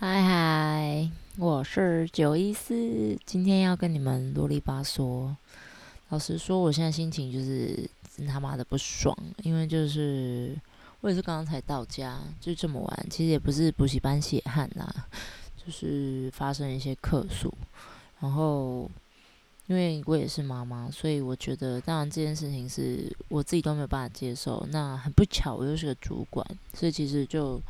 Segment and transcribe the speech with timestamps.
[0.00, 5.34] 嗨嗨，我是九一四，今天要跟你们啰里吧嗦。
[6.10, 10.56] 老实说，我现在心情就是真他妈的不爽，因为就是
[11.00, 14.88] 我也是刚刚才到家，就这么晚，其实也不是补习班血汗啦，
[15.56, 17.52] 就是发生一些客诉，
[18.20, 18.88] 然后
[19.66, 24.64] 因为我也是妈妈，所以我觉得当然这件事情是我自己都没有办法接受。
[24.70, 27.60] 那很不巧，我又是个主管，所以其实就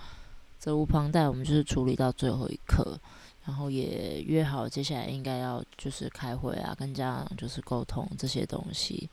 [0.58, 2.98] 责无旁贷，我们就是处理到最后一刻。
[3.44, 9.08] 然后也约好，接下来应该要就是开会啊，跟家长就是沟通这些东西，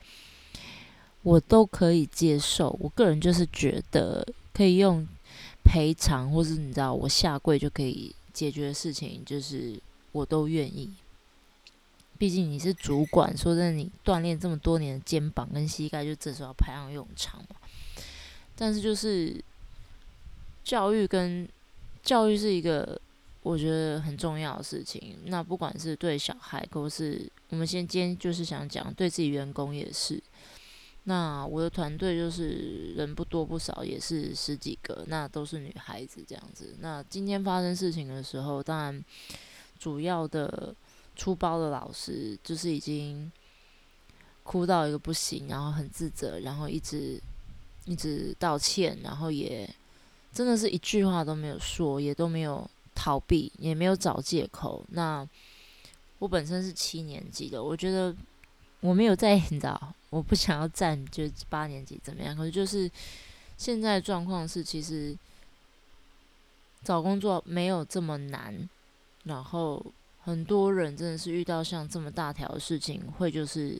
[1.22, 2.76] 我都可以接受。
[2.78, 5.08] 我个人就是觉得可以用
[5.64, 9.80] 赔偿，或是你知道我下跪就可以解决的事情，就是
[10.12, 10.92] 我都愿意。
[12.18, 17.56] 毕竟你是主管，说真的，你锻炼这么多年的肩膀跟膝盖，就这时候要派上用场嘛。
[18.54, 19.42] 但是就是
[20.66, 21.48] 教育跟
[22.02, 23.00] 教育是一个。
[23.42, 30.20] 我觉得很重要的事情，那不管是对小孩，或是我们先今天就是想讲对自己员工也是。
[31.04, 36.74] 那我的团队就是人不多不少，也是十几个，那都是女孩子这样子。
[36.80, 39.04] 那今天发生事情的时候，当然
[39.78, 40.74] 主要的
[41.14, 43.30] 出包的老师就是已经
[44.42, 47.20] 哭到一个不行，然后很自责，然后一直
[47.84, 49.72] 一直道歉，然后也
[50.36, 52.68] 真的是一句话都没有说，也都没有。
[52.98, 54.82] 逃避也没有找借口。
[54.88, 55.28] 那
[56.18, 58.16] 我本身是七年级的，我觉得
[58.80, 62.34] 我没有在， 你知道，我不想要占就是八年级怎么样？
[62.34, 62.90] 可是就是
[63.58, 65.14] 现在状况是，其实
[66.82, 68.66] 找工作没有这么难。
[69.24, 69.84] 然后
[70.22, 73.78] 很多人真的是遇到像这么大条的事情，会就是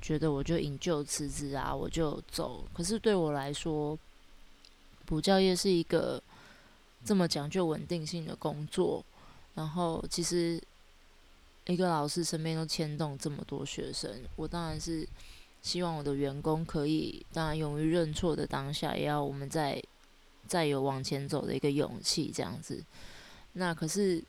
[0.00, 2.64] 觉得我就引咎辞职啊，我就走。
[2.72, 3.98] 可是对我来说，
[5.06, 6.22] 补教业是一个。
[7.04, 9.04] 这么讲究稳定性的工作，
[9.56, 10.62] 然后其实
[11.64, 15.04] 一个老师身边都牵动这么多学生，我当然是
[15.62, 19.82] 希望我的员工可以，当然勇于认错的当下，也要我们再
[20.46, 22.80] 再有往前走的一个勇气，这样子。
[23.54, 24.22] 那可是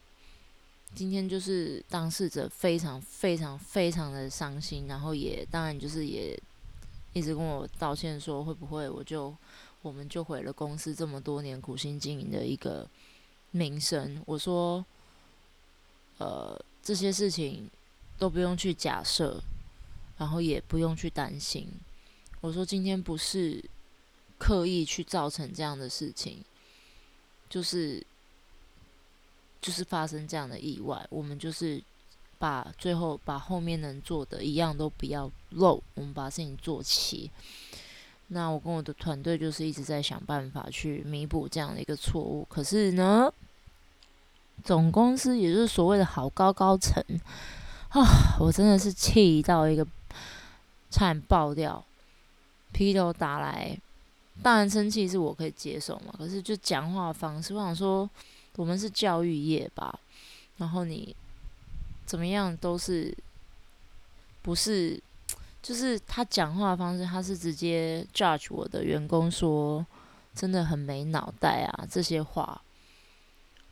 [0.96, 6.36] 今天就是当事者非常非常非常的伤心，然后也当然就是也
[7.14, 9.32] 一直跟我道歉说会不会我就。
[9.84, 12.90] 我们就毁了公司这么多年苦心经营的一个
[13.52, 14.24] 名声。
[14.26, 14.84] 我说，
[16.18, 17.70] 呃，这些事情
[18.18, 19.40] 都不用去假设，
[20.18, 21.68] 然后也不用去担心。
[22.40, 23.64] 我说，今天不是
[24.40, 26.44] 刻意去造成这样的事情，
[27.50, 28.02] 就是
[29.62, 31.06] 就是发生这样的意外。
[31.10, 31.84] 我们就是
[32.40, 37.30] 把最后把后面能做的一样都不要漏，我们把事情做齐。
[38.30, 43.32] 那我跟我的团队就是一直在想办法去弥补这样的一个错误，可是呢，
[44.64, 47.04] 总公司也就是所谓的好高高层
[47.90, 48.02] 啊，
[48.40, 49.86] 我真的是气到一个
[50.90, 51.86] 差点爆掉，
[52.72, 53.78] 劈头打来，
[54.42, 58.10] 当然生气是我可以接受嘛，可是就讲话方式，我想说
[58.56, 60.00] 我们是教育业吧，
[60.58, 61.16] 然后你
[62.06, 63.16] 怎么样都是
[64.42, 65.00] 不是？
[65.64, 69.84] 就是他讲话的方式，他是直接 judge 我的员工说，
[70.36, 72.62] 真的很没脑袋啊，这些话，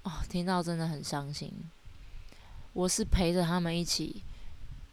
[0.04, 1.52] 哦，听到真的很伤心。
[2.72, 4.24] 我是陪着他们一起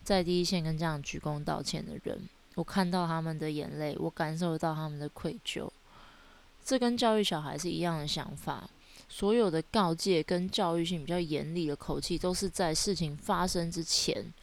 [0.02, 5.70] 在第一线跟这样鞠躬道歉的人，我看到他们的眼泪，我感受到他们的愧疚。
[6.64, 8.68] 这跟教育小孩是一样的想法，
[9.08, 14.34] 所有的告诫跟教育性比较严厉的口气，都是在事情发生之前。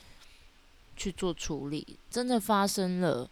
[0.96, 3.30] 去做处理，真的发生了。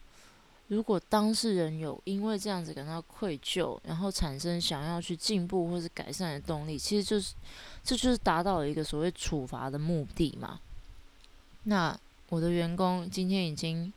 [0.69, 7.35] 如果当事人有因为这样子感到愧疚，然后产生想要去进步或是改善的动力，其实就是
[7.83, 10.59] 这就是达到了一个所谓处罚的目的嘛。
[11.63, 11.95] 那
[12.29, 13.91] 我的员工今天已经，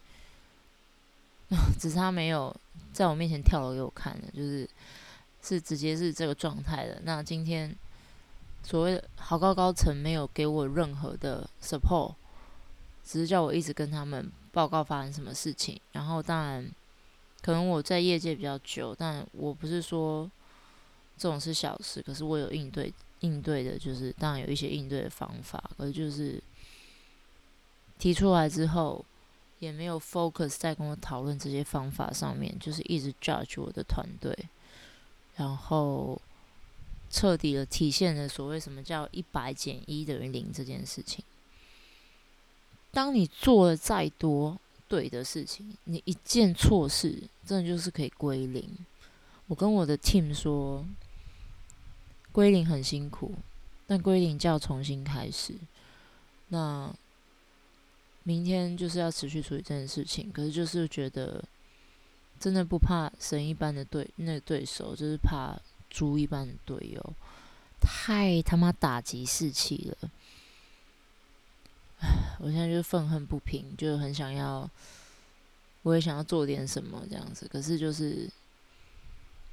[1.78, 2.54] 只是他没有
[2.92, 4.68] 在我面前跳楼给我看的，就是
[5.42, 7.00] 是直接是这个状态的。
[7.04, 7.74] 那今天
[8.62, 12.14] 所谓的好高高层没有给我任何的 support。
[13.06, 16.68] 只是叫我一直跟他们报告发生什么事情，然后当然，
[17.40, 20.28] 可能我在业界比较久，但我不是说
[21.16, 26.42] 这种是小事，可是我有应对应对的，就是当然有一些应对的方法，可是就是
[27.98, 29.04] 提出来之后，
[29.60, 34.36] 也没有 focus 在跟我讨论这些方法上面，就是一直 judge 我的团队，
[35.36, 36.20] 然后
[37.08, 41.24] 彻底的体现了所谓什么叫一百减一等于零这件事情。
[42.96, 44.58] 当你做了再多
[44.88, 48.74] 对的事情，你一件错事，真的就是可以归零。
[49.48, 50.82] 我跟我的 team 说，
[52.32, 53.34] 归零很辛苦，
[53.86, 55.52] 但归零就要重新开始。
[56.48, 56.90] 那
[58.22, 61.44] 明天就是要持续处理这件事情，可是就是觉得
[62.40, 65.54] 真的不怕神一般的对那对手，就是怕
[65.90, 67.12] 猪一般的队友，
[67.78, 70.10] 太他妈打击士气了。
[72.38, 74.68] 我现在就是愤恨不平，就很想要，
[75.82, 78.28] 我也想要做点什么这样子，可是就是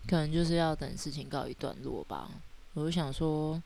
[0.07, 2.29] 可能就是要等事情告一段落吧。
[2.73, 3.61] 我就想说，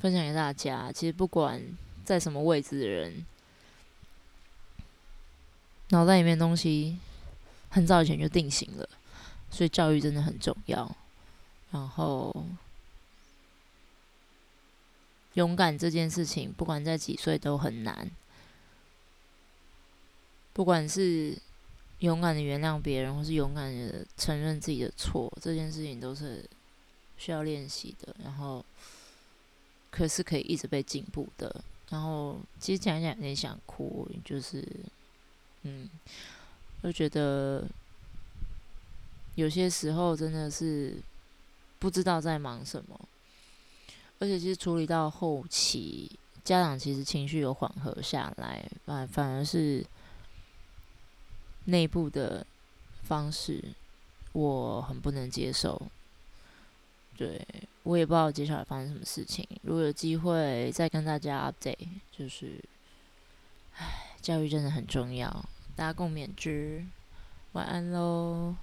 [0.00, 1.62] 分享给大家，其实不管
[2.04, 3.24] 在什么位置的人，
[5.90, 6.98] 脑袋里面东西
[7.70, 8.88] 很早以前就定型了，
[9.50, 10.94] 所以教育真的很重要。
[11.70, 12.44] 然后。
[15.36, 18.10] 勇敢这件事情，不管在几岁都很难。
[20.52, 21.36] 不管是
[21.98, 26.42] 勇敢的原谅别人，或是勇敢的承认自己的错，这件事情都是
[27.18, 28.16] 需要练习的。
[28.24, 28.64] 然后，
[29.90, 31.62] 可是可以一直被进步的。
[31.90, 34.66] 然后，其实讲讲有点想哭，就是，
[35.64, 35.90] 嗯，
[36.82, 37.62] 就觉得
[39.34, 40.96] 有些时候真的是
[41.78, 42.98] 不知道在忙什么。
[44.18, 46.10] 而且其实处理到后期，
[46.44, 49.84] 家长其实情绪有缓和下来，反反而是
[51.64, 52.46] 内部的
[53.02, 53.62] 方式，
[54.32, 55.80] 我很不能接受。
[57.16, 57.40] 对
[57.82, 59.46] 我也不知道接下来发生什么事情。
[59.62, 62.62] 如果有机会再跟大家 update，就是，
[63.76, 65.28] 唉，教育真的很重要，
[65.74, 66.84] 大家共勉之。
[67.52, 68.54] 晚安喽。